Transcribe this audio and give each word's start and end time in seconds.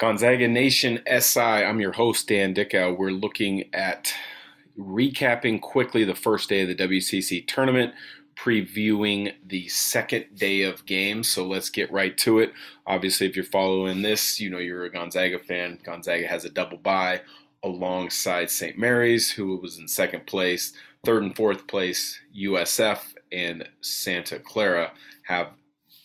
Gonzaga 0.00 0.48
Nation 0.48 0.98
SI. 1.06 1.40
I'm 1.40 1.78
your 1.78 1.92
host, 1.92 2.26
Dan 2.26 2.54
Dickau. 2.54 2.90
We're 2.94 3.10
looking 3.10 3.68
at 3.74 4.14
recapping 4.78 5.60
quickly 5.60 6.04
the 6.04 6.14
first 6.14 6.48
day 6.48 6.62
of 6.62 6.68
the 6.68 6.74
WCC 6.74 7.46
tournament, 7.46 7.92
previewing 8.34 9.34
the 9.46 9.68
second 9.68 10.24
day 10.34 10.62
of 10.62 10.86
games. 10.86 11.28
So 11.28 11.46
let's 11.46 11.68
get 11.68 11.92
right 11.92 12.16
to 12.16 12.38
it. 12.38 12.54
Obviously, 12.86 13.26
if 13.26 13.36
you're 13.36 13.44
following 13.44 14.00
this, 14.00 14.40
you 14.40 14.48
know 14.48 14.56
you're 14.56 14.86
a 14.86 14.90
Gonzaga 14.90 15.38
fan. 15.38 15.78
Gonzaga 15.84 16.26
has 16.26 16.46
a 16.46 16.50
double 16.50 16.78
bye 16.78 17.20
alongside 17.62 18.48
St. 18.48 18.78
Mary's, 18.78 19.30
who 19.30 19.58
was 19.58 19.78
in 19.78 19.86
second 19.86 20.24
place. 20.24 20.72
Third 21.04 21.24
and 21.24 21.36
fourth 21.36 21.66
place, 21.66 22.18
USF 22.34 23.00
and 23.32 23.68
Santa 23.82 24.38
Clara 24.38 24.92
have 25.24 25.48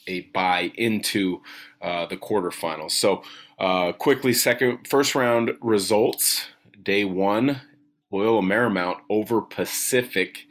a 0.07 0.21
bye 0.34 0.71
into 0.75 1.41
uh, 1.82 2.05
the 2.05 2.18
quarterfinals. 2.18 2.92
So 2.92 3.24
uh, 3.59 3.91
quickly, 3.93 4.33
second 4.33 4.87
first 4.87 5.15
round 5.15 5.51
results. 5.61 6.47
Day 6.82 7.05
one, 7.05 7.61
Loyola 8.11 8.41
Marymount 8.41 8.97
over 9.09 9.41
Pacific, 9.41 10.47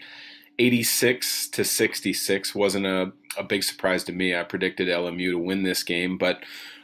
86 0.59 1.49
to 1.51 1.65
66. 1.65 2.55
Wasn't 2.55 2.87
a, 2.87 3.13
a 3.39 3.45
big 3.45 3.63
surprise 3.63 4.05
to 4.05 4.13
me. 4.13 4.35
I 4.35 4.43
predicted 4.43 4.89
LMU 4.89 5.33
to 5.33 5.39
win 5.39 5.63
this 5.63 5.83
game, 5.83 6.19
but 6.19 6.43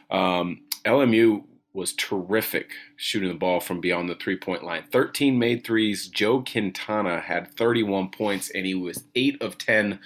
um, 0.09 0.61
LMU 0.85 1.43
was 1.73 1.93
terrific 1.93 2.71
shooting 2.97 3.29
the 3.29 3.35
ball 3.35 3.59
from 3.59 3.79
beyond 3.79 4.09
the 4.09 4.15
three 4.15 4.35
point 4.35 4.63
line. 4.63 4.83
13 4.91 5.37
made 5.39 5.63
threes. 5.63 6.07
Joe 6.07 6.41
Quintana 6.41 7.19
had 7.19 7.55
31 7.55 8.09
points, 8.09 8.49
and 8.49 8.65
he 8.65 8.75
was 8.75 9.05
8 9.15 9.41
of 9.41 9.57
10 9.57 9.99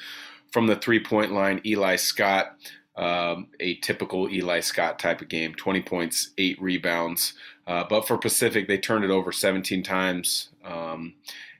from 0.51 0.67
the 0.67 0.75
three 0.75 1.03
point 1.03 1.31
line. 1.31 1.61
Eli 1.65 1.95
Scott 1.95 2.55
um, 2.97 3.47
a 3.59 3.75
typical 3.75 4.29
Eli 4.29 4.59
Scott 4.61 4.99
type 4.99 5.21
of 5.21 5.27
game 5.27 5.53
20 5.53 5.81
points, 5.81 6.31
eight 6.37 6.61
rebounds. 6.61 7.33
Uh, 7.67 7.83
but 7.89 8.07
for 8.07 8.17
Pacific, 8.17 8.67
they 8.67 8.77
turned 8.77 9.03
it 9.03 9.11
over 9.11 9.31
17 9.31 9.83
times. 9.83 10.49
Um, 10.63 11.15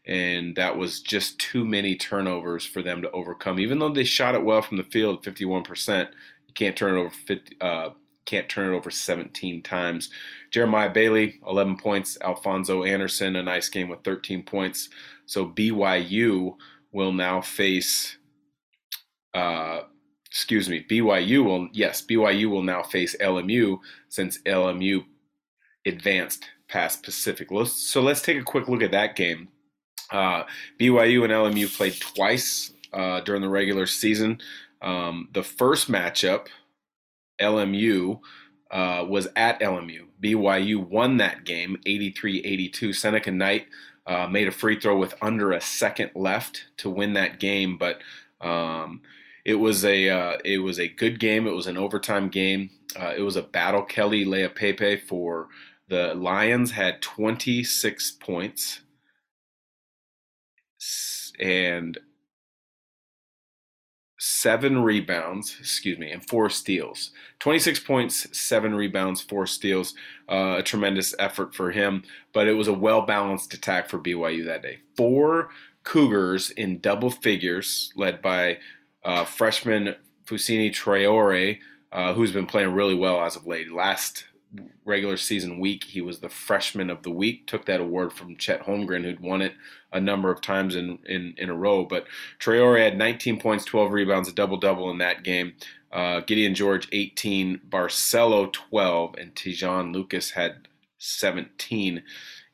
and 0.07 0.55
that 0.55 0.77
was 0.77 1.01
just 1.01 1.39
too 1.39 1.65
many 1.65 1.95
turnovers 1.95 2.65
for 2.65 2.81
them 2.81 3.01
to 3.01 3.11
overcome. 3.11 3.59
Even 3.59 3.79
though 3.79 3.89
they 3.89 4.03
shot 4.03 4.35
it 4.35 4.43
well 4.43 4.61
from 4.61 4.77
the 4.77 4.83
field, 4.83 5.23
51%, 5.23 6.09
you 6.47 6.53
can't 6.53 6.77
turn 6.77 6.95
it 6.95 6.99
over 6.99 7.09
50, 7.09 7.57
uh, 7.59 7.89
can't 8.25 8.49
turn 8.49 8.73
it 8.73 8.77
over 8.77 8.91
17 8.91 9.61
times. 9.63 10.09
Jeremiah 10.51 10.89
Bailey, 10.89 11.39
11 11.47 11.77
points. 11.77 12.17
Alphonso 12.21 12.83
Anderson, 12.83 13.35
a 13.35 13.43
nice 13.43 13.69
game 13.69 13.89
with 13.89 14.03
13 14.03 14.43
points. 14.43 14.89
So 15.25 15.47
BYU 15.47 16.55
will 16.91 17.11
now 17.11 17.41
face 17.41 18.17
uh, 19.33 19.81
excuse 20.35 20.67
me, 20.67 20.85
BYU 20.89 21.45
will, 21.45 21.69
yes, 21.71 22.01
BYU 22.01 22.49
will 22.49 22.61
now 22.61 22.83
face 22.83 23.15
LMU 23.21 23.79
since 24.09 24.37
LMU 24.39 25.05
advanced 25.85 26.43
past 26.67 27.03
Pacific. 27.03 27.47
So 27.67 28.01
let's 28.01 28.21
take 28.21 28.37
a 28.37 28.43
quick 28.43 28.67
look 28.67 28.81
at 28.81 28.91
that 28.91 29.15
game. 29.15 29.47
Uh, 30.11 30.43
BYU 30.77 31.23
and 31.23 31.31
LMU 31.31 31.73
played 31.77 31.97
twice 32.01 32.73
uh, 32.91 33.21
during 33.21 33.41
the 33.41 33.47
regular 33.47 33.85
season. 33.85 34.41
Um, 34.81 35.29
the 35.31 35.41
first 35.41 35.89
matchup, 35.89 36.47
LMU, 37.39 38.19
uh, 38.71 39.05
was 39.07 39.29
at 39.37 39.61
LMU. 39.61 40.07
BYU 40.21 40.85
won 40.85 41.15
that 41.15 41.45
game 41.45 41.77
83 41.85 42.41
82. 42.41 42.91
Seneca 42.91 43.31
Knight 43.31 43.67
uh, 44.05 44.27
made 44.27 44.49
a 44.49 44.51
free 44.51 44.77
throw 44.77 44.97
with 44.97 45.15
under 45.21 45.53
a 45.53 45.61
second 45.61 46.11
left 46.13 46.65
to 46.75 46.89
win 46.89 47.13
that 47.13 47.39
game, 47.39 47.77
but 47.77 47.99
um, 48.41 49.01
it 49.45 49.55
was 49.55 49.85
a 49.85 50.09
uh, 50.09 50.37
it 50.43 50.57
was 50.57 50.79
a 50.79 50.87
good 50.87 51.19
game. 51.19 51.47
It 51.47 51.53
was 51.53 51.67
an 51.67 51.77
overtime 51.77 52.29
game. 52.29 52.71
Uh, 52.99 53.13
it 53.15 53.21
was 53.21 53.35
a 53.35 53.43
battle. 53.43 53.85
Keli 53.85 54.25
Leaupepe 54.25 55.01
for 55.01 55.47
the 55.87 56.15
Lions 56.15 56.71
had 56.71 57.01
26 57.01 58.11
points 58.13 58.81
and 61.39 61.99
seven 64.17 64.81
rebounds, 64.81 65.57
excuse 65.59 65.99
me, 65.99 66.09
and 66.09 66.27
four 66.27 66.49
steals. 66.49 67.11
26 67.39 67.81
points, 67.81 68.37
seven 68.37 68.73
rebounds, 68.73 69.21
four 69.21 69.45
steals. 69.45 69.93
Uh, 70.27 70.55
a 70.57 70.63
tremendous 70.63 71.13
effort 71.19 71.53
for 71.53 71.69
him, 71.69 72.03
but 72.33 72.47
it 72.47 72.53
was 72.53 72.67
a 72.67 72.73
well 72.73 73.03
balanced 73.03 73.53
attack 73.53 73.89
for 73.89 73.99
BYU 73.99 74.43
that 74.45 74.63
day. 74.63 74.79
Four 74.97 75.49
Cougars 75.83 76.49
in 76.49 76.79
double 76.79 77.11
figures, 77.11 77.93
led 77.95 78.19
by 78.23 78.57
uh, 79.05 79.23
freshman 79.23 79.95
Fousseyni 80.25 80.71
Traore, 80.71 81.59
uh, 81.91 82.13
who's 82.13 82.31
been 82.31 82.47
playing 82.47 82.73
really 82.73 82.95
well 82.95 83.21
as 83.21 83.35
of 83.35 83.47
late. 83.47 83.71
Last 83.71 84.25
regular 84.83 85.17
season 85.17 85.59
week, 85.59 85.83
he 85.83 86.01
was 86.01 86.19
the 86.19 86.29
freshman 86.29 86.89
of 86.89 87.03
the 87.03 87.11
week, 87.11 87.45
took 87.47 87.65
that 87.65 87.79
award 87.79 88.13
from 88.13 88.35
Chet 88.35 88.63
Holmgren, 88.63 89.03
who'd 89.03 89.19
won 89.19 89.41
it 89.41 89.53
a 89.91 89.99
number 90.01 90.31
of 90.31 90.41
times 90.41 90.75
in, 90.75 90.99
in, 91.05 91.35
in 91.37 91.49
a 91.49 91.55
row. 91.55 91.85
But 91.85 92.05
Traore 92.39 92.83
had 92.83 92.97
19 92.97 93.39
points, 93.39 93.65
12 93.65 93.91
rebounds, 93.91 94.29
a 94.29 94.33
double 94.33 94.57
double 94.57 94.89
in 94.89 94.97
that 94.97 95.23
game. 95.23 95.53
Uh, 95.91 96.21
Gideon 96.21 96.55
George 96.55 96.87
18, 96.91 97.61
Barcelo 97.69 98.51
12, 98.51 99.15
and 99.17 99.33
Te'Jon 99.35 99.93
Lucas 99.93 100.31
had 100.31 100.67
17 100.97 102.03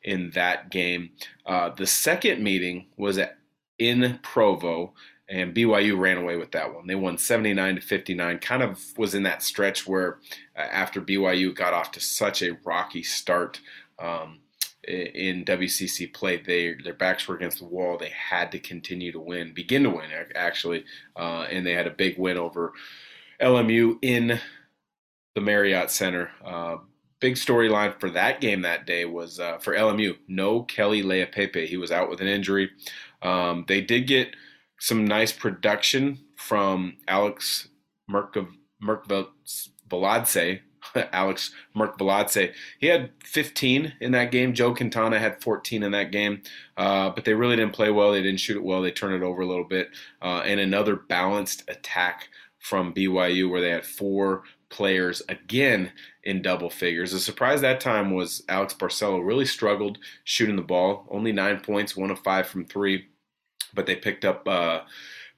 in 0.04 0.32
that 0.32 0.70
game. 0.70 1.12
Uh, 1.46 1.70
the 1.70 1.88
second 1.88 2.44
meeting 2.44 2.88
was 2.98 3.18
at, 3.18 3.38
in 3.80 4.20
Provo 4.22 4.94
and 5.32 5.56
BYU 5.56 5.98
ran 5.98 6.18
away 6.18 6.36
with 6.36 6.52
that 6.52 6.74
one. 6.74 6.86
They 6.86 6.96
won 6.96 7.18
79 7.18 7.76
to 7.76 7.82
59. 7.82 8.40
Kind 8.40 8.62
of 8.62 8.80
was 8.98 9.16
in 9.16 9.24
that 9.24 9.42
stretch 9.42 9.88
where 9.88 10.20
uh, 10.58 10.60
after 10.60 11.02
BYU 11.02 11.56
got 11.56 11.74
off 11.74 11.92
to 11.94 12.02
such 12.02 12.42
a 12.44 12.58
rocky 12.66 13.02
start 13.02 13.62
um, 13.98 14.40
in 14.84 15.46
WCC 15.46 16.14
play, 16.14 16.38
they 16.38 16.76
their 16.84 16.94
backs 16.94 17.28
were 17.28 17.36
against 17.36 17.60
the 17.60 17.66
wall. 17.66 17.98
They 17.98 18.10
had 18.10 18.52
to 18.52 18.60
continue 18.60 19.14
to 19.14 19.22
win, 19.22 19.54
begin 19.54 19.84
to 19.84 19.90
win 19.90 20.10
actually, 20.36 20.84
uh, 21.16 21.48
and 21.50 21.66
they 21.66 21.74
had 21.74 21.88
a 21.88 21.92
big 21.92 22.18
win 22.18 22.38
over 22.38 22.74
LMU 23.42 24.00
in 24.02 24.38
the 25.36 25.42
Marriott 25.42 25.92
Center. 25.92 26.30
Uh, 26.44 26.78
big 27.22 27.36
storyline 27.36 27.98
for 28.02 28.10
that 28.10 28.42
game 28.42 28.64
that 28.64 28.86
day 28.86 29.06
was 29.06 29.40
uh, 29.40 29.60
for 29.60 29.74
LMU. 29.76 30.18
No 30.28 30.64
Keli 30.64 31.06
Leaupepe. 31.06 31.68
He 31.68 31.78
was 31.78 31.92
out 31.92 32.10
with 32.10 32.20
an 32.20 32.28
injury. 32.28 32.70
Um, 33.22 33.64
they 33.68 33.80
did 33.80 34.08
get 34.08 34.36
some 34.82 35.06
nice 35.06 35.32
production 35.32 36.18
from 36.36 36.98
Alex 37.08 37.68
Merkviladze. 38.10 38.50
Alex 41.14 41.52
Merkviladze. 41.78 42.52
He 42.80 42.88
had 42.88 43.12
15 43.24 43.94
in 44.02 44.12
that 44.14 44.32
game. 44.32 44.56
Joe 44.56 44.74
Quintana 44.74 45.20
had 45.20 45.40
14 45.44 45.84
in 45.84 45.92
that 45.92 46.12
game, 46.12 46.42
uh, 46.78 47.12
but 47.12 47.26
they 47.26 47.36
really 47.36 47.56
didn't 47.56 47.76
play 47.76 47.92
well. 47.92 48.12
They 48.12 48.24
didn't 48.24 48.40
shoot 48.40 48.58
it 48.58 48.64
well. 48.64 48.82
They 48.82 48.90
turned 48.90 49.14
it 49.14 49.24
over 49.24 49.44
a 49.44 49.48
little 49.48 49.68
bit. 49.68 49.90
Uh, 50.20 50.42
and 50.46 50.60
another 50.60 50.96
balanced 50.96 51.64
attack 51.70 52.30
from 52.58 52.92
BYU 52.92 53.52
where 53.52 53.62
they 53.62 53.70
had 53.70 53.86
four 53.86 54.44
players 54.70 55.22
again 55.30 55.92
in 56.24 56.42
double 56.42 56.72
figures. 56.72 57.12
The 57.12 57.20
surprise 57.20 57.62
that 57.62 57.82
time 57.82 58.16
was 58.16 58.42
Alex 58.50 58.74
Barcelo 58.74 59.24
really 59.24 59.46
struggled 59.46 60.00
shooting 60.24 60.56
the 60.56 60.64
ball. 60.64 61.06
Only 61.12 61.32
nine 61.32 61.60
points, 61.60 61.96
one 61.96 62.10
of 62.10 62.18
five 62.20 62.48
from 62.48 62.66
three 62.66 63.11
but 63.74 63.86
they 63.86 63.96
picked 63.96 64.26
up 64.26 64.48
uh, 64.48 64.82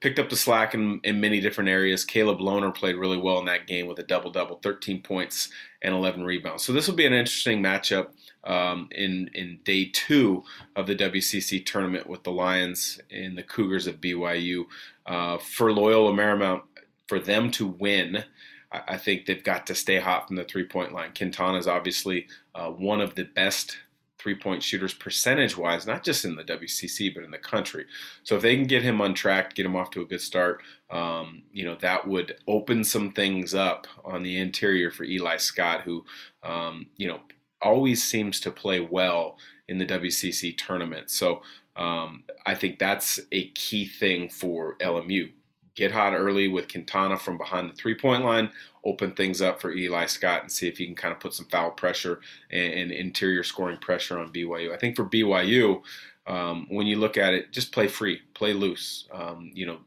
picked 0.04 0.20
up 0.20 0.30
the 0.30 0.36
slack 0.36 0.74
in, 0.74 1.00
in 1.04 1.22
many 1.22 1.40
different 1.40 1.70
areas. 1.70 2.04
Caleb 2.04 2.40
Lohner 2.40 2.76
played 2.76 2.98
really 2.98 3.18
well 3.18 3.40
in 3.40 3.46
that 3.46 3.68
game 3.68 3.88
with 3.88 4.00
a 4.00 4.04
double 4.04 4.32
double, 4.32 4.58
13 4.58 5.02
points 5.02 5.50
and 5.82 5.96
11 5.96 6.24
rebounds. 6.26 6.64
So 6.64 6.74
this 6.74 6.88
will 6.88 6.96
be 6.96 7.06
an 7.06 7.14
interesting 7.14 7.64
matchup 7.64 8.10
um, 8.44 8.90
in 8.92 9.30
in 9.34 9.60
day 9.64 9.86
two 9.86 10.44
of 10.76 10.88
the 10.88 10.96
WCC 10.96 11.66
tournament 11.66 12.08
with 12.08 12.24
the 12.24 12.32
Lions 12.32 13.00
and 13.10 13.38
the 13.38 13.44
Cougars 13.44 13.88
of 13.88 14.02
BYU. 14.02 14.66
Uh, 15.06 15.38
for 15.38 15.74
Loyola 15.74 16.14
Marymount, 16.14 16.62
for 17.08 17.20
them 17.20 17.52
to 17.52 17.68
win. 17.68 18.24
I 18.72 18.98
think 18.98 19.26
they've 19.26 19.44
got 19.44 19.68
to 19.68 19.76
stay 19.76 20.00
hot 20.00 20.28
from 20.28 20.36
the 20.36 20.44
three 20.44 20.66
point 20.66 20.94
line. 20.94 21.12
Quintana 21.16 21.60
is 21.60 21.68
obviously 21.68 22.28
uh, 22.56 22.70
one 22.70 23.02
of 23.02 23.14
the 23.14 23.26
best 23.26 23.78
three 24.24 24.34
point 24.34 24.64
shooters 24.64 24.94
percentage 24.94 25.58
wise, 25.58 25.86
not 25.86 26.04
just 26.04 26.24
in 26.24 26.36
the 26.36 26.44
WCC, 26.46 27.14
but 27.14 27.26
in 27.26 27.32
the 27.32 27.38
country. 27.38 27.86
So 28.24 28.38
if 28.38 28.42
they 28.42 28.56
can 28.56 28.66
get 28.66 28.82
him 28.82 29.02
on 29.02 29.14
track, 29.14 29.54
get 29.54 29.66
him 29.66 29.76
off 29.76 29.92
to 29.92 30.02
a 30.02 30.06
good 30.06 30.22
start, 30.22 30.64
um, 30.90 31.44
you 31.52 31.66
know, 31.66 31.76
that 31.82 32.08
would 32.08 32.38
open 32.48 32.86
some 32.86 33.12
things 33.12 33.54
up 33.54 33.86
on 34.06 34.24
the 34.24 34.40
interior 34.40 34.90
for 34.90 35.04
Eli 35.04 35.38
Scott, 35.38 35.82
who, 35.82 36.06
um, 36.42 36.88
you 36.96 37.08
know, 37.08 37.20
always 37.62 38.04
seems 38.04 38.40
to 38.40 38.52
play 38.52 38.80
well 38.80 39.38
in 39.68 39.78
the 39.78 39.86
WCC 39.86 40.58
tournament. 40.58 41.10
So 41.10 41.42
um, 41.76 42.24
I 42.46 42.56
think 42.56 42.80
that's 42.80 43.20
a 43.32 43.50
key 43.50 43.86
thing 43.86 44.30
for 44.30 44.78
LMU 44.78 45.32
get 45.76 45.92
hot 45.92 46.14
early 46.14 46.48
with 46.48 46.72
Quintana 46.72 47.18
from 47.18 47.38
behind 47.38 47.70
the 47.70 47.76
three 47.76 47.96
point 47.96 48.24
line, 48.24 48.50
open 48.86 49.12
things 49.12 49.42
up 49.42 49.62
for 49.62 49.72
Eli 49.72 50.06
Scott 50.06 50.42
and 50.42 50.52
see 50.52 50.68
if 50.68 50.78
he 50.78 50.86
can 50.86 50.96
kind 50.96 51.14
of 51.14 51.20
put 51.20 51.34
some 51.34 51.48
foul 51.48 51.72
pressure 51.72 52.20
and, 52.52 52.74
and 52.74 52.92
interior 52.92 53.44
scoring 53.44 53.78
pressure 53.78 54.20
on 54.20 54.32
BYU. 54.32 54.74
I 54.74 54.78
think 54.78 54.96
for 54.96 55.06
BYU, 55.06 55.82
um, 56.28 56.68
when 56.70 56.88
you 56.88 56.98
look 56.98 57.18
at 57.18 57.34
it, 57.34 57.52
just 57.52 57.72
play 57.72 57.88
free, 57.88 58.22
play 58.34 58.54
loose. 58.54 59.08
Um, 59.12 59.52
you 59.54 59.66
know, 59.66 59.80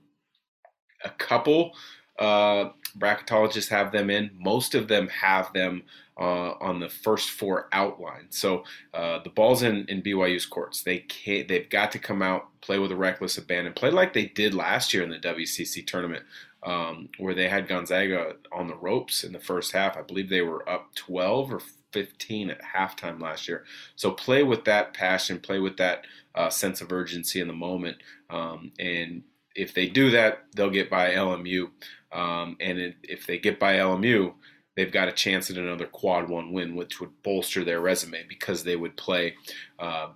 a 1.04 1.10
couple 1.10 1.72
uh, 2.18 2.70
bracketologists 2.98 3.68
have 3.68 3.92
them 3.92 4.10
in. 4.10 4.30
Most 4.34 4.74
of 4.74 4.88
them 4.88 5.08
have 5.08 5.52
them 5.52 5.82
uh, 6.18 6.52
on 6.60 6.80
the 6.80 6.88
first 6.88 7.30
four 7.30 7.68
outline. 7.72 8.26
So 8.30 8.64
uh, 8.94 9.18
the 9.22 9.30
ball's 9.30 9.62
in, 9.62 9.84
in 9.88 10.02
BYU's 10.02 10.46
courts. 10.46 10.82
They 10.82 10.98
can't, 10.98 11.46
they've 11.46 11.68
got 11.68 11.92
to 11.92 11.98
come 11.98 12.22
out, 12.22 12.48
play 12.60 12.78
with 12.78 12.90
a 12.90 12.96
reckless 12.96 13.36
abandon, 13.36 13.74
play 13.74 13.90
like 13.90 14.14
they 14.14 14.26
did 14.26 14.54
last 14.54 14.94
year 14.94 15.02
in 15.02 15.10
the 15.10 15.18
WCC 15.18 15.86
tournament, 15.86 16.24
um, 16.62 17.10
where 17.18 17.34
they 17.34 17.48
had 17.48 17.68
Gonzaga 17.68 18.36
on 18.50 18.68
the 18.68 18.76
ropes 18.76 19.24
in 19.24 19.32
the 19.32 19.38
first 19.38 19.72
half. 19.72 19.96
I 19.96 20.02
believe 20.02 20.30
they 20.30 20.40
were 20.40 20.66
up 20.68 20.94
12 20.94 21.52
or 21.52 21.60
15 21.92 22.50
at 22.50 22.60
halftime 22.62 23.20
last 23.20 23.46
year. 23.46 23.64
So 23.94 24.10
play 24.10 24.42
with 24.42 24.64
that 24.64 24.94
passion, 24.94 25.38
play 25.38 25.58
with 25.58 25.76
that 25.76 26.06
uh, 26.34 26.50
sense 26.50 26.80
of 26.80 26.92
urgency 26.92 27.40
in 27.40 27.46
the 27.46 27.54
moment, 27.54 27.98
um, 28.30 28.72
and 28.78 29.22
if 29.56 29.74
they 29.74 29.88
do 29.88 30.10
that, 30.10 30.44
they'll 30.54 30.70
get 30.70 30.90
by 30.90 31.10
LMU. 31.10 31.70
Um, 32.12 32.56
and 32.60 32.94
if 33.02 33.26
they 33.26 33.38
get 33.38 33.58
by 33.58 33.74
LMU, 33.74 34.34
they've 34.76 34.92
got 34.92 35.08
a 35.08 35.12
chance 35.12 35.50
at 35.50 35.56
another 35.56 35.86
quad 35.86 36.28
one 36.28 36.52
win, 36.52 36.76
which 36.76 37.00
would 37.00 37.22
bolster 37.22 37.64
their 37.64 37.80
resume 37.80 38.24
because 38.28 38.62
they 38.62 38.76
would 38.76 38.96
play 38.96 39.34
uh, 39.78 40.08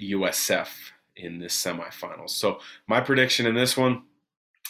USF 0.00 0.68
in 1.16 1.38
this 1.38 1.60
semifinals. 1.60 2.30
So 2.30 2.60
my 2.86 3.00
prediction 3.00 3.46
in 3.46 3.54
this 3.54 3.76
one, 3.76 4.02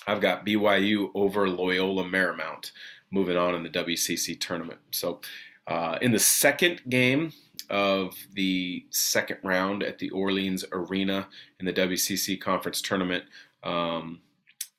I've 0.06 0.20
got 0.20 0.46
BYU 0.46 1.10
over 1.14 1.48
Loyola 1.48 2.04
Marymount 2.04 2.70
moving 3.10 3.36
on 3.36 3.54
in 3.54 3.62
the 3.62 3.70
WCC 3.70 4.38
tournament. 4.40 4.80
So 4.90 5.20
uh, 5.66 5.98
in 6.00 6.12
the 6.12 6.18
second 6.18 6.82
game 6.88 7.32
of 7.70 8.14
the 8.32 8.86
second 8.90 9.38
round 9.42 9.82
at 9.82 9.98
the 9.98 10.10
Orleans 10.10 10.64
Arena 10.72 11.28
in 11.60 11.66
the 11.66 11.72
WCC 11.72 12.40
conference 12.40 12.80
tournament, 12.80 13.24
um, 13.62 14.20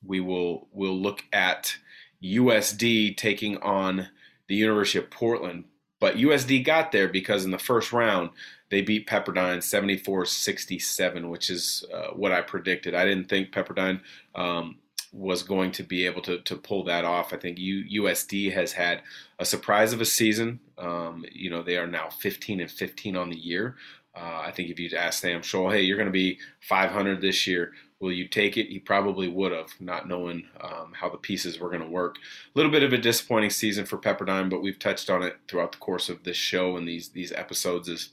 we 0.04 0.20
will 0.20 0.68
will 0.72 0.98
look 0.98 1.24
at 1.32 1.76
USD 2.22 3.16
taking 3.16 3.56
on 3.58 4.08
the 4.48 4.54
University 4.54 4.98
of 4.98 5.10
Portland. 5.10 5.64
But 6.00 6.16
USD 6.16 6.64
got 6.64 6.92
there 6.92 7.08
because 7.08 7.44
in 7.44 7.50
the 7.50 7.58
first 7.58 7.92
round 7.92 8.30
they 8.70 8.82
beat 8.82 9.08
Pepperdine 9.08 9.58
74-67, 9.58 11.28
which 11.28 11.50
is 11.50 11.84
uh, 11.92 12.08
what 12.14 12.32
I 12.32 12.40
predicted. 12.40 12.94
I 12.94 13.04
didn't 13.04 13.28
think 13.28 13.50
Pepperdine 13.50 14.00
um, 14.34 14.78
was 15.12 15.42
going 15.42 15.72
to 15.72 15.82
be 15.82 16.06
able 16.06 16.22
to, 16.22 16.38
to 16.42 16.56
pull 16.56 16.84
that 16.84 17.04
off. 17.04 17.32
I 17.32 17.36
think 17.36 17.58
U, 17.58 18.04
USD 18.04 18.52
has 18.52 18.72
had 18.72 19.02
a 19.40 19.44
surprise 19.44 19.92
of 19.92 20.00
a 20.00 20.04
season. 20.04 20.60
Um, 20.78 21.24
you 21.32 21.50
know, 21.50 21.62
they 21.62 21.76
are 21.76 21.86
now 21.86 22.10
15 22.10 22.60
and 22.60 22.70
15 22.70 23.16
on 23.16 23.28
the 23.28 23.36
year. 23.36 23.76
Uh, 24.14 24.42
I 24.44 24.52
think 24.52 24.70
if 24.70 24.78
you'd 24.78 24.94
asked 24.94 25.20
Sam 25.20 25.40
Scholl, 25.40 25.72
hey, 25.72 25.82
you're 25.82 25.96
going 25.96 26.06
to 26.06 26.12
be 26.12 26.38
500 26.60 27.20
this 27.20 27.46
year, 27.46 27.72
will 28.00 28.12
you 28.12 28.26
take 28.26 28.56
it? 28.56 28.68
He 28.68 28.78
probably 28.78 29.28
would 29.28 29.52
have, 29.52 29.72
not 29.78 30.08
knowing 30.08 30.44
um, 30.60 30.92
how 30.94 31.08
the 31.08 31.18
pieces 31.18 31.60
were 31.60 31.68
going 31.68 31.82
to 31.82 31.88
work. 31.88 32.16
A 32.16 32.58
little 32.58 32.72
bit 32.72 32.82
of 32.82 32.92
a 32.92 32.98
disappointing 32.98 33.50
season 33.50 33.86
for 33.86 33.98
Pepperdine, 33.98 34.50
but 34.50 34.62
we've 34.62 34.78
touched 34.78 35.10
on 35.10 35.22
it 35.22 35.36
throughout 35.46 35.72
the 35.72 35.78
course 35.78 36.08
of 36.08 36.24
this 36.24 36.36
show 36.36 36.76
and 36.76 36.88
these 36.88 37.10
these 37.10 37.32
episodes. 37.32 37.88
Is 37.88 38.10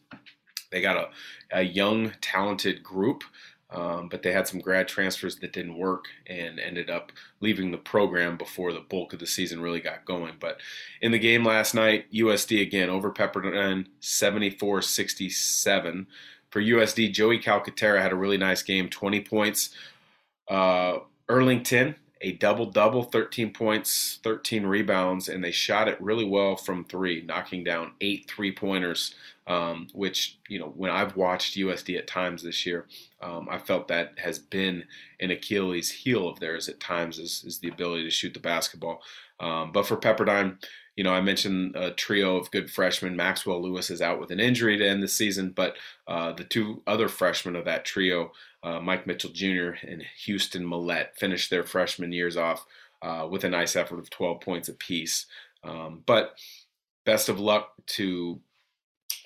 they 0.71 0.81
got 0.81 0.97
a, 0.97 1.09
a 1.51 1.61
young, 1.63 2.11
talented 2.21 2.83
group 2.83 3.23
um, 3.69 4.07
but 4.07 4.23
they 4.23 4.31
had 4.31 4.47
some 4.47 4.61
grad 4.61 4.87
transfers 4.87 5.37
that 5.37 5.51
didn't 5.51 5.77
work 5.77 6.05
and 6.25 6.59
ended 6.59 6.89
up 6.89 7.11
leaving 7.41 7.71
the 7.71 7.77
program 7.77 8.37
before 8.37 8.71
the 8.71 8.79
bulk 8.79 9.11
of 9.11 9.19
the 9.19 9.27
season 9.27 9.61
really 9.61 9.81
got 9.81 10.05
going. 10.05 10.35
But 10.39 10.59
in 11.01 11.11
the 11.11 11.19
game 11.19 11.43
last 11.43 11.75
night, 11.75 12.11
USD 12.13 12.61
again 12.61 12.89
over 12.89 13.11
Pepperdine 13.11 13.87
74 13.99 14.81
67. 14.81 16.07
For 16.57 16.63
USD, 16.63 17.13
Joey 17.13 17.37
Calcaterra 17.37 18.01
had 18.01 18.11
a 18.11 18.15
really 18.15 18.39
nice 18.39 18.63
game 18.63 18.89
20 18.89 19.21
points. 19.21 19.75
Uh, 20.47 21.01
Earlington, 21.29 21.93
a 22.19 22.31
double 22.31 22.65
double, 22.65 23.03
13 23.03 23.53
points, 23.53 24.17
13 24.23 24.65
rebounds, 24.65 25.29
and 25.29 25.43
they 25.43 25.51
shot 25.51 25.87
it 25.87 26.01
really 26.01 26.25
well 26.25 26.55
from 26.55 26.83
three, 26.83 27.21
knocking 27.21 27.63
down 27.63 27.91
eight 28.01 28.27
three 28.27 28.51
pointers 28.51 29.13
um, 29.47 29.87
which 29.93 30.37
you 30.49 30.59
know 30.59 30.73
when 30.75 30.91
I've 30.91 31.15
watched 31.15 31.55
USD 31.55 31.97
at 31.97 32.07
times 32.07 32.43
this 32.43 32.65
year, 32.65 32.85
um, 33.21 33.47
I 33.49 33.57
felt 33.57 33.87
that 33.87 34.13
has 34.17 34.37
been 34.37 34.83
an 35.19 35.31
Achilles 35.31 35.89
heel 35.89 36.27
of 36.27 36.39
theirs 36.39 36.67
at 36.67 36.79
times 36.79 37.17
is, 37.17 37.43
is 37.45 37.59
the 37.59 37.69
ability 37.69 38.03
to 38.03 38.11
shoot 38.11 38.33
the 38.33 38.39
basketball. 38.39 39.01
Um, 39.39 39.71
but 39.71 39.87
for 39.87 39.95
Pepperdine, 39.95 40.57
you 40.97 41.03
know 41.03 41.13
I 41.13 41.21
mentioned 41.21 41.75
a 41.75 41.91
trio 41.91 42.35
of 42.35 42.51
good 42.51 42.69
freshmen. 42.69 43.15
Maxwell 43.15 43.61
Lewis 43.61 43.89
is 43.89 44.01
out 44.01 44.19
with 44.19 44.31
an 44.31 44.39
injury 44.39 44.77
to 44.77 44.85
end 44.85 45.01
the 45.01 45.07
season, 45.07 45.51
but 45.51 45.77
uh, 46.07 46.33
the 46.33 46.43
two 46.43 46.81
other 46.87 47.07
freshmen 47.07 47.55
of 47.55 47.65
that 47.65 47.85
trio, 47.85 48.31
uh, 48.63 48.79
Mike 48.81 49.05
Mitchell 49.07 49.29
Jr. 49.29 49.77
and 49.87 50.03
Houston 50.25 50.65
Mallette, 50.65 51.15
finished 51.15 51.51
their 51.51 51.63
freshman 51.63 52.11
years 52.11 52.35
off 52.35 52.65
uh, 53.03 53.27
with 53.29 53.43
a 53.43 53.49
nice 53.49 53.75
effort 53.75 53.99
of 53.99 54.09
12 54.09 54.41
points 54.41 54.69
apiece. 54.69 55.27
Um, 55.63 56.01
but 56.05 56.35
best 57.05 57.29
of 57.29 57.39
luck 57.39 57.73
to 57.85 58.41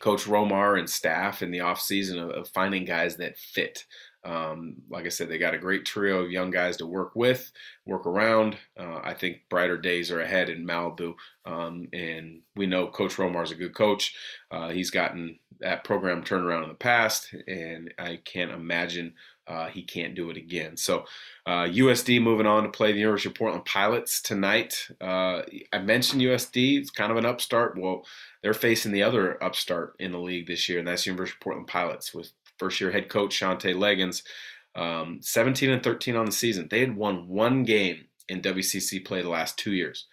Coach 0.01 0.25
Romar 0.25 0.77
and 0.77 0.89
staff 0.89 1.41
in 1.41 1.51
the 1.51 1.59
offseason 1.59 2.21
of, 2.21 2.31
of 2.31 2.49
finding 2.49 2.83
guys 2.83 3.15
that 3.17 3.37
fit. 3.37 3.85
Um, 4.23 4.75
like 4.89 5.05
I 5.05 5.09
said, 5.09 5.29
they 5.29 5.37
got 5.37 5.53
a 5.53 5.59
great 5.59 5.85
trio 5.85 6.23
of 6.23 6.31
young 6.31 6.51
guys 6.51 6.77
to 6.77 6.85
work 6.85 7.15
with, 7.15 7.51
work 7.85 8.05
around. 8.05 8.57
Uh, 8.79 8.99
I 9.03 9.13
think 9.13 9.49
brighter 9.49 9.77
days 9.77 10.11
are 10.11 10.21
ahead 10.21 10.49
in 10.49 10.65
Malibu. 10.65 11.15
Um, 11.45 11.87
and 11.93 12.41
we 12.55 12.67
know 12.67 12.87
Coach 12.87 13.15
Romar 13.15 13.43
is 13.43 13.51
a 13.51 13.55
good 13.55 13.73
coach. 13.73 14.15
Uh, 14.51 14.69
he's 14.69 14.91
gotten 14.91 15.39
that 15.59 15.83
program 15.83 16.23
turned 16.23 16.45
around 16.45 16.63
in 16.63 16.69
the 16.69 16.75
past, 16.75 17.33
and 17.47 17.93
I 17.97 18.19
can't 18.23 18.51
imagine 18.51 19.13
uh, 19.47 19.67
he 19.67 19.83
can't 19.83 20.15
do 20.15 20.29
it 20.29 20.37
again. 20.37 20.77
So, 20.77 21.05
uh, 21.45 21.63
USD 21.65 22.21
moving 22.21 22.45
on 22.45 22.63
to 22.63 22.69
play 22.69 22.91
the 22.91 22.99
University 22.99 23.29
of 23.29 23.35
Portland 23.35 23.65
Pilots 23.65 24.21
tonight. 24.21 24.87
Uh, 24.99 25.41
I 25.73 25.79
mentioned 25.79 26.21
USD; 26.21 26.79
it's 26.79 26.89
kind 26.89 27.11
of 27.11 27.17
an 27.17 27.25
upstart. 27.25 27.77
Well, 27.77 28.05
they're 28.41 28.53
facing 28.53 28.91
the 28.91 29.03
other 29.03 29.43
upstart 29.43 29.95
in 29.99 30.11
the 30.11 30.19
league 30.19 30.47
this 30.47 30.69
year, 30.69 30.79
and 30.79 30.87
that's 30.87 31.03
the 31.03 31.09
University 31.09 31.37
of 31.37 31.43
Portland 31.43 31.67
Pilots 31.67 32.13
with 32.13 32.31
first-year 32.61 32.91
head 32.91 33.09
coach 33.09 33.39
Shantay 33.39 33.73
Legans, 33.73 34.21
um, 34.75 35.19
17 35.21 35.71
and 35.71 35.83
13 35.83 36.15
on 36.15 36.27
the 36.27 36.31
season. 36.31 36.67
They 36.69 36.79
had 36.79 36.95
won 36.95 37.27
one 37.27 37.63
game 37.63 38.05
in 38.29 38.41
WCC 38.41 39.03
play 39.03 39.23
the 39.23 39.29
last 39.29 39.57
two 39.57 39.73
years. 39.73 40.05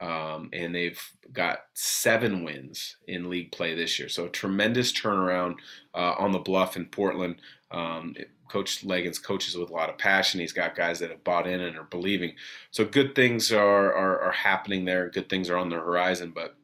Um, 0.00 0.48
and 0.54 0.74
they've 0.74 0.98
got 1.30 1.58
seven 1.74 2.42
wins 2.42 2.96
in 3.06 3.28
league 3.28 3.52
play 3.52 3.74
this 3.74 3.98
year. 3.98 4.08
So 4.08 4.24
a 4.24 4.30
tremendous 4.30 4.92
turnaround 4.92 5.56
uh, 5.94 6.14
on 6.18 6.32
the 6.32 6.38
bluff 6.38 6.74
in 6.74 6.86
Portland. 6.86 7.36
Um, 7.70 8.16
Coach 8.48 8.82
Legans 8.82 9.22
coaches 9.22 9.56
with 9.56 9.68
a 9.68 9.72
lot 9.74 9.90
of 9.90 9.98
passion. 9.98 10.40
He's 10.40 10.54
got 10.54 10.74
guys 10.74 10.98
that 11.00 11.10
have 11.10 11.22
bought 11.22 11.46
in 11.46 11.60
and 11.60 11.76
are 11.76 11.84
believing. 11.84 12.32
So 12.70 12.84
good 12.84 13.14
things 13.14 13.52
are, 13.52 13.94
are, 13.94 14.20
are 14.22 14.32
happening 14.32 14.86
there. 14.86 15.10
Good 15.10 15.28
things 15.28 15.50
are 15.50 15.58
on 15.58 15.68
the 15.68 15.76
horizon. 15.76 16.32
But 16.34 16.56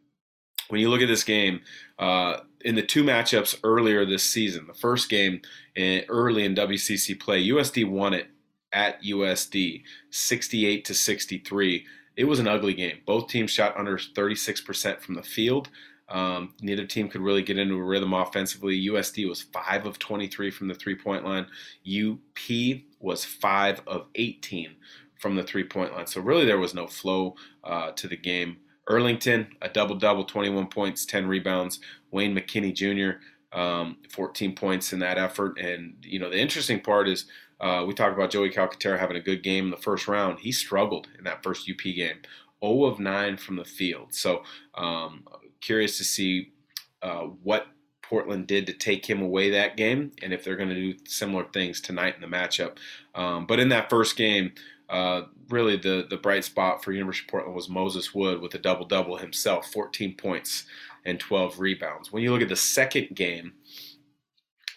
when 0.69 0.81
you 0.81 0.91
look 0.91 1.03
at 1.03 1.09
this 1.09 1.25
game, 1.25 1.61
uh, 1.99 2.39
in 2.63 2.75
the 2.75 2.83
two 2.83 3.05
matchups 3.05 3.59
earlier 3.63 4.05
this 4.05 4.25
season, 4.25 4.67
the 4.67 4.75
first 4.75 5.09
game 5.09 5.41
in, 5.75 6.05
early 6.09 6.45
in 6.45 6.55
WCC 6.55 7.19
play, 7.19 7.47
USD 7.49 7.89
won 7.89 8.13
it 8.13 8.29
at 8.73 9.03
USD 9.03 9.83
68 10.11 10.85
to 10.85 10.95
63. 10.95 11.87
It 12.17 12.25
was 12.25 12.41
an 12.41 12.49
ugly 12.49 12.75
game. 12.75 12.99
Both 13.07 13.29
teams 13.29 13.51
shot 13.51 13.77
under 13.77 13.97
36% 13.99 15.01
from 15.01 15.15
the 15.15 15.23
field. 15.23 15.69
Um, 16.09 16.55
neither 16.61 16.87
team 16.87 17.09
could 17.09 17.21
really 17.21 17.43
get 17.43 17.59
into 17.59 17.75
a 17.75 17.83
rhythm 17.83 18.15
offensively. 18.15 18.89
USD 18.89 19.29
was 19.29 19.43
5 19.43 19.87
of 19.87 19.99
23 19.99 20.51
from 20.51 20.69
the 20.69 20.75
three 20.75 20.95
point 20.95 21.25
line. 21.25 21.47
UP 21.87 22.81
was 23.01 23.25
5 23.25 23.83
of 23.87 24.07
18 24.15 24.77
from 25.19 25.35
the 25.35 25.43
three 25.43 25.65
point 25.65 25.93
line. 25.93 26.07
So, 26.07 26.21
really, 26.21 26.45
there 26.45 26.59
was 26.59 26.75
no 26.75 26.87
flow 26.87 27.35
uh, 27.65 27.91
to 27.93 28.07
the 28.07 28.17
game. 28.17 28.59
Earlington, 28.89 29.49
a 29.63 29.69
double 29.69 29.97
double, 29.97 30.25
21 30.25 30.69
points, 30.69 31.05
10 31.05 31.27
rebounds. 31.27 31.81
Wayne 32.11 32.37
McKinney 32.37 32.75
Jr., 32.75 33.19
um, 33.57 33.97
14 34.11 34.55
points 34.55 34.93
in 34.93 34.99
that 35.01 35.19
effort. 35.19 35.59
And, 35.59 35.97
you 36.03 36.19
know, 36.19 36.31
the 36.31 36.39
interesting 36.39 36.81
part 36.81 37.09
is 37.09 37.27
uh, 37.61 37.85
we 37.87 37.95
talked 37.95 38.15
about 38.15 38.31
Joey 38.31 38.51
Calcaterra 38.51 38.99
having 38.99 39.17
a 39.17 39.21
good 39.21 39.43
game 39.43 39.67
in 39.67 39.71
the 39.71 39.77
first 39.77 40.07
round. 40.09 40.41
He 40.41 40.53
struggled 40.53 41.09
in 41.19 41.25
that 41.25 41.43
first 41.43 41.69
UP 41.69 41.83
game. 41.83 42.19
0 42.65 42.85
of 42.85 43.01
9 43.01 43.37
from 43.37 43.57
the 43.57 43.65
field. 43.65 44.15
So, 44.15 44.43
um, 44.75 45.25
curious 45.61 45.99
to 45.99 46.05
see 46.05 46.53
uh, 47.03 47.25
what 47.43 47.67
Portland 48.03 48.47
did 48.47 48.67
to 48.67 48.73
take 48.73 49.07
him 49.07 49.21
away 49.21 49.51
that 49.51 49.77
game, 49.77 50.13
and 50.23 50.33
if 50.33 50.45
they're 50.45 50.57
going 50.57 50.69
to 50.69 50.75
do 50.75 50.95
similar 51.07 51.45
things 51.53 51.81
tonight 51.81 52.15
in 52.15 52.21
the 52.21 52.37
matchup. 52.37 52.77
Um, 53.15 53.47
but 53.47 53.59
in 53.59 53.69
that 53.71 53.91
first 53.91 54.17
game, 54.17 54.53
uh, 54.89 55.23
really 55.49 55.77
the 55.77 56.07
the 56.09 56.17
bright 56.17 56.45
spot 56.45 56.83
for 56.83 56.93
University 56.93 57.27
of 57.27 57.31
Portland 57.31 57.55
was 57.55 57.69
Moses 57.69 58.15
Wood 58.15 58.41
with 58.41 58.55
a 58.55 58.59
double 58.59 58.87
double 58.87 59.17
himself, 59.17 59.73
14 59.73 60.17
points 60.17 60.65
and 61.05 61.21
12 61.21 61.61
rebounds. 61.61 62.13
When 62.13 62.23
you 62.23 62.33
look 62.33 62.43
at 62.43 62.49
the 62.49 62.57
second 62.57 63.15
game 63.15 63.53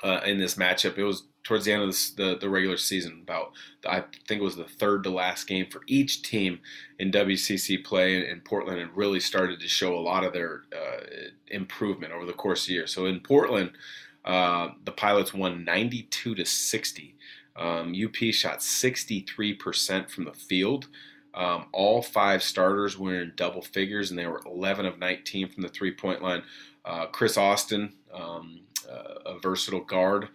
uh, 0.03 0.21
in 0.25 0.37
this 0.37 0.55
matchup, 0.55 0.97
it 0.97 1.03
was 1.03 1.23
towards 1.43 1.65
the 1.65 1.71
end 1.71 1.81
of 1.81 1.95
the, 2.15 2.37
the, 2.39 2.49
regular 2.49 2.77
season. 2.77 3.19
About 3.23 3.51
I 3.87 4.03
think 4.27 4.41
it 4.41 4.43
was 4.43 4.55
the 4.55 4.65
third 4.65 5.03
to 5.03 5.09
last 5.09 5.47
game 5.47 5.67
for 5.69 5.81
each 5.87 6.21
team 6.21 6.59
in 6.99 7.11
WCC 7.11 7.83
play, 7.83 8.29
and, 8.29 8.45
Portland 8.45 8.79
had 8.79 8.95
really 8.95 9.19
started 9.19 9.59
to 9.59 9.67
show 9.67 9.97
a 9.97 9.99
lot 9.99 10.23
of 10.23 10.33
their 10.33 10.63
uh, 10.71 11.03
improvement 11.47 12.13
over 12.13 12.25
the 12.25 12.33
course 12.33 12.63
of 12.63 12.67
the 12.67 12.73
year. 12.73 12.87
So 12.87 13.05
in 13.05 13.19
Portland, 13.19 13.71
uh, 14.25 14.69
the 14.83 14.91
Pilots 14.91 15.33
won 15.33 15.65
92 15.65 16.35
to 16.35 16.45
60. 16.45 17.15
Um, 17.59 17.93
UP 17.93 18.15
shot 18.33 18.59
63% 18.59 20.09
from 20.09 20.23
the 20.23 20.33
field. 20.33 20.87
Um, 21.33 21.65
all 21.73 22.01
five 22.01 22.41
starters 22.41 22.97
were 22.97 23.21
in 23.21 23.33
double 23.35 23.61
figures, 23.61 24.09
and 24.09 24.17
they 24.17 24.25
were 24.25 24.41
11 24.45 24.85
of 24.85 24.97
19 24.97 25.49
from 25.49 25.63
the 25.63 25.69
three 25.69 25.91
point 25.91 26.23
line. 26.23 26.41
Uh, 26.85 27.05
Chris 27.07 27.37
Austin, 27.37 27.93
um, 28.13 28.61
uh, 28.89 29.33
a 29.33 29.39
versatile 29.39 29.83
guard, 29.83 30.29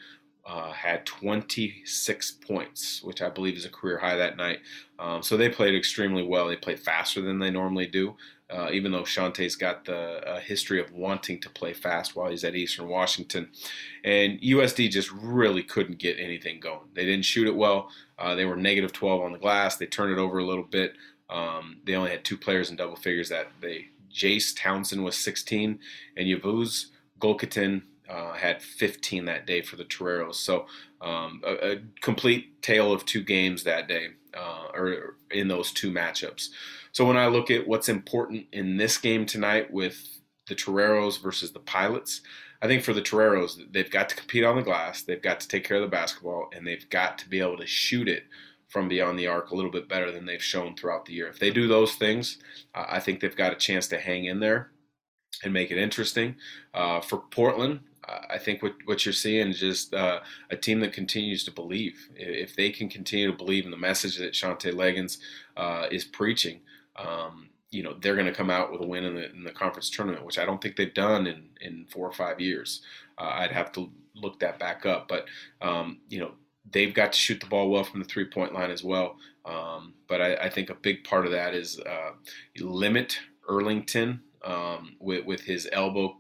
uh, 0.47 0.73
had 0.73 1.07
26 1.07 2.33
points, 2.33 3.03
which 3.03 3.23
I 3.23 3.31
believe 3.31 3.57
is 3.57 3.65
a 3.65 3.71
career 3.71 3.99
high 3.99 4.17
that 4.17 4.37
night. 4.37 4.61
Um, 4.99 5.23
so 5.23 5.37
they 5.37 5.49
played 5.49 5.75
extremely 5.75 6.23
well. 6.23 6.49
They 6.49 6.57
played 6.57 6.79
faster 6.79 7.23
than 7.23 7.39
they 7.39 7.51
normally 7.51 7.87
do, 7.87 8.17
uh, 8.51 8.69
even 8.71 8.93
though 8.93 9.03
Shantay's 9.03 9.57
got 9.57 9.87
the 9.87 10.21
uh, 10.29 10.41
history 10.41 10.81
of 10.81 10.93
wanting 10.93 11.41
to 11.41 11.51
play 11.51 11.73
fast 11.73 12.15
while 12.15 12.31
he's 12.31 12.45
at 12.45 12.55
Eastern 12.55 12.89
Washington. 12.89 13.49
And 14.05 14.39
USD 14.41 14.91
just 14.91 15.11
really 15.13 15.63
couldn't 15.63 15.99
get 15.99 16.21
anything 16.21 16.61
going. 16.61 16.89
They 16.93 17.07
didn't 17.07 17.25
shoot 17.25 17.49
it 17.49 17.57
well. 17.57 17.89
Uh, 18.19 18.35
they 18.35 18.45
were 18.45 18.57
negative 18.57 18.93
12 18.93 19.23
on 19.23 19.33
the 19.33 19.39
glass. 19.39 19.77
They 19.77 19.87
turned 19.87 20.13
it 20.13 20.19
over 20.19 20.39
a 20.39 20.47
little 20.47 20.65
bit. 20.65 20.93
Um, 21.31 21.79
they 21.85 21.95
only 21.95 22.11
had 22.11 22.23
two 22.23 22.37
players 22.37 22.69
in 22.69 22.77
double 22.77 22.97
figures 22.97 23.31
that 23.31 23.49
they. 23.61 23.87
Jase 24.11 24.55
Townsend 24.55 25.03
was 25.03 25.17
16, 25.17 25.81
and 26.17 26.27
Yavuz 26.29 26.91
Gultekin 27.19 27.83
uh, 28.09 28.33
had 28.35 28.63
15 28.63 29.25
that 29.27 29.47
day 29.47 29.63
for 29.63 29.77
the 29.77 29.85
Toreros. 29.85 30.39
So 30.39 30.67
um, 31.01 31.43
a, 31.45 31.73
a, 31.73 31.77
complete 32.01 32.63
tale 32.63 32.93
of 32.93 33.05
two 33.05 33.23
games 33.23 33.65
that 33.65 33.89
day, 33.89 34.09
uh, 34.37 34.67
or 34.75 35.17
in 35.31 35.49
those 35.49 35.73
two 35.73 35.91
matchups. 35.91 36.49
So 36.93 37.05
when 37.05 37.17
I 37.17 37.27
look 37.27 37.51
at 37.51 37.67
what's 37.67 37.89
important 37.89 38.47
in 38.53 38.77
this 38.77 38.99
game 38.99 39.27
tonight 39.27 39.73
with 39.73 40.21
the 40.49 40.55
Toreros 40.55 41.19
versus 41.19 41.53
the 41.53 41.61
Pilots, 41.61 42.21
I 42.63 42.67
think 42.67 42.83
for 42.83 42.93
the 42.93 43.03
Toreros, 43.03 43.59
they've 43.71 43.91
got 43.91 44.09
to 44.09 44.17
compete 44.17 44.45
on 44.45 44.57
the 44.57 44.63
glass, 44.63 45.03
they've 45.03 45.21
got 45.21 45.41
to 45.41 45.49
take 45.49 45.65
care 45.65 45.77
of 45.77 45.83
the 45.83 45.89
basketball, 45.89 46.49
and 46.55 46.67
they've 46.67 46.89
got 46.89 47.19
to 47.19 47.29
be 47.29 47.41
able 47.41 47.59
to 47.59 47.67
shoot 47.67 48.09
it 48.09 48.25
from 48.69 48.89
beyond 48.89 49.19
the 49.19 49.27
arc 49.27 49.51
a 49.51 49.55
little 49.55 49.71
bit 49.71 49.89
better 49.89 50.11
than 50.11 50.27
they've 50.27 50.43
shown 50.43 50.75
throughout 50.75 51.05
the 51.05 51.13
year. 51.13 51.29
If 51.29 51.39
they 51.39 51.51
do 51.51 51.69
those 51.69 51.95
things, 51.95 52.39
uh, 52.75 52.87
I 52.89 53.01
think 53.01 53.21
they've 53.21 53.37
got 53.37 53.53
a 53.53 53.57
chance 53.57 53.87
to 53.89 53.99
hang 53.99 54.25
in 54.25 54.41
there 54.41 54.71
and 55.43 55.53
make 55.53 55.71
it 55.71 55.79
interesting. 55.79 56.37
Uh, 56.73 57.01
for 57.01 57.19
Portland, 57.19 57.81
I 58.31 58.39
think 58.39 58.63
what, 58.63 58.75
what 58.85 59.05
you're 59.05 59.13
seeing 59.13 59.49
is 59.49 59.61
just 59.61 59.95
uh, 59.95 60.21
a 60.51 60.57
team 60.57 60.81
that 60.81 60.93
continues 60.93 61.45
to 61.45 61.51
believe. 61.51 62.09
If 62.15 62.55
they 62.57 62.71
can 62.71 62.89
continue 62.89 63.31
to 63.31 63.37
believe 63.37 63.65
in 63.65 63.71
the 63.71 63.77
message 63.77 64.19
that 64.19 64.33
Shantay 64.33 64.73
Legans 64.73 65.19
uh, 65.57 65.87
is 65.91 66.05
preaching, 66.05 66.61
um, 66.97 67.49
you 67.71 67.83
know, 67.83 67.95
they're 68.01 68.15
going 68.15 68.27
to 68.27 68.33
come 68.33 68.51
out 68.51 68.71
with 68.71 68.81
a 68.81 68.87
win 68.87 69.05
in 69.05 69.15
the, 69.15 69.31
in 69.33 69.45
the, 69.45 69.51
conference 69.51 69.91
tournament, 69.91 70.25
which 70.25 70.39
I 70.39 70.45
don't 70.45 70.61
think 70.61 70.77
they've 70.77 70.95
done 70.95 71.27
in, 71.27 71.49
in 71.61 71.87
four 71.91 72.07
or 72.07 72.13
five 72.13 72.41
years. 72.41 72.83
Uh, 73.19 73.31
I'd 73.35 73.53
have 73.53 73.73
to 73.73 73.91
look 74.15 74.39
that 74.41 74.59
back 74.59 74.87
up. 74.87 75.09
But, 75.09 75.27
um, 75.61 75.99
you 76.09 76.21
know, 76.21 76.33
they've 76.71 76.95
got 76.95 77.13
to 77.13 77.19
shoot 77.19 77.41
the 77.41 77.47
ball 77.47 77.71
well 77.71 77.85
from 77.85 78.01
the 78.01 78.07
three 78.07 78.27
point 78.27 78.55
line 78.55 78.71
as 78.71 78.85
well. 78.85 79.17
Um, 79.45 79.95
but 80.09 80.21
I, 80.21 80.35
I, 80.37 80.51
think 80.51 80.71
a 80.71 80.75
big 80.75 81.05
part 81.05 81.27
of 81.27 81.33
that 81.33 81.55
is 81.55 81.79
uh, 81.81 82.13
limit 82.61 83.19
Earlington 83.49 84.21
um, 84.43 84.97
with, 85.01 85.27
with 85.27 85.41
his 85.43 85.69
elbow 85.71 86.17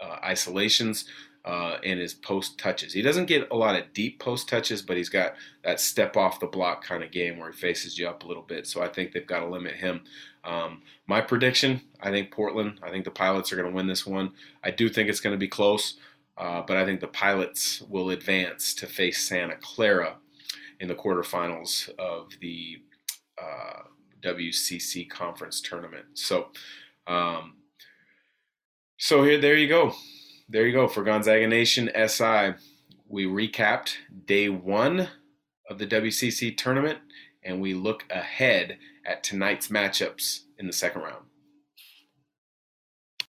uh, 0.00 0.18
isolations 0.24 1.04
uh, 1.44 1.78
and 1.84 2.00
his 2.00 2.12
post 2.12 2.58
touches. 2.58 2.92
He 2.92 3.02
doesn't 3.02 3.26
get 3.26 3.48
a 3.50 3.56
lot 3.56 3.76
of 3.76 3.92
deep 3.92 4.18
post 4.18 4.48
touches, 4.48 4.82
but 4.82 4.96
he's 4.96 5.08
got 5.08 5.34
that 5.62 5.80
step 5.80 6.16
off 6.16 6.40
the 6.40 6.46
block 6.46 6.84
kind 6.84 7.04
of 7.04 7.12
game 7.12 7.38
where 7.38 7.52
he 7.52 7.56
faces 7.56 7.98
you 7.98 8.08
up 8.08 8.24
a 8.24 8.26
little 8.26 8.42
bit. 8.42 8.66
So 8.66 8.82
I 8.82 8.88
think 8.88 9.12
they've 9.12 9.26
got 9.26 9.40
to 9.40 9.46
limit 9.46 9.74
him. 9.74 10.02
Um, 10.44 10.82
my 11.06 11.20
prediction 11.20 11.82
I 12.00 12.10
think 12.10 12.30
Portland, 12.30 12.80
I 12.82 12.90
think 12.90 13.04
the 13.04 13.10
Pilots 13.10 13.52
are 13.52 13.56
going 13.56 13.68
to 13.68 13.74
win 13.74 13.86
this 13.86 14.06
one. 14.06 14.32
I 14.62 14.70
do 14.70 14.88
think 14.88 15.08
it's 15.08 15.20
going 15.20 15.34
to 15.34 15.38
be 15.38 15.48
close, 15.48 15.98
uh, 16.36 16.62
but 16.66 16.76
I 16.76 16.84
think 16.84 17.00
the 17.00 17.08
Pilots 17.08 17.82
will 17.88 18.10
advance 18.10 18.74
to 18.74 18.86
face 18.86 19.26
Santa 19.26 19.56
Clara 19.56 20.16
in 20.78 20.88
the 20.88 20.94
quarterfinals 20.94 21.88
of 21.98 22.30
the 22.40 22.82
uh, 23.40 23.82
WCC 24.22 25.08
conference 25.08 25.60
tournament. 25.60 26.04
So, 26.14 26.48
um, 27.06 27.54
so 28.98 29.22
here, 29.22 29.38
there 29.38 29.56
you 29.56 29.68
go. 29.68 29.94
There 30.48 30.66
you 30.66 30.72
go 30.72 30.88
for 30.88 31.02
Gonzaga 31.02 31.46
Nation 31.46 31.90
SI. 31.94 32.54
We 33.08 33.26
recapped 33.26 33.96
day 34.24 34.48
one 34.48 35.08
of 35.68 35.78
the 35.78 35.86
WCC 35.86 36.56
tournament 36.56 36.98
and 37.44 37.60
we 37.60 37.74
look 37.74 38.04
ahead 38.10 38.78
at 39.04 39.22
tonight's 39.22 39.68
matchups 39.68 40.40
in 40.58 40.66
the 40.66 40.72
second 40.72 41.02
round. 41.02 41.24